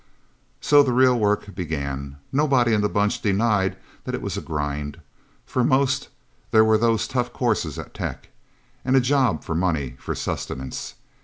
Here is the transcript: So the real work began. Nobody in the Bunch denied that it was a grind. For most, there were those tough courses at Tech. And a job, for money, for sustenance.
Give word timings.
So 0.61 0.81
the 0.81 0.93
real 0.93 1.19
work 1.19 1.53
began. 1.53 2.17
Nobody 2.31 2.73
in 2.73 2.81
the 2.81 2.89
Bunch 2.89 3.21
denied 3.21 3.77
that 4.03 4.15
it 4.15 4.21
was 4.23 4.35
a 4.35 4.41
grind. 4.41 4.99
For 5.45 5.63
most, 5.63 6.09
there 6.49 6.65
were 6.65 6.79
those 6.79 7.07
tough 7.07 7.31
courses 7.31 7.77
at 7.77 7.93
Tech. 7.93 8.29
And 8.83 8.95
a 8.95 8.99
job, 8.99 9.43
for 9.43 9.53
money, 9.53 9.95
for 9.99 10.15
sustenance. 10.15 10.95